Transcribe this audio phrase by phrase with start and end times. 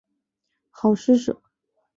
[0.71, 1.43] 好施舍。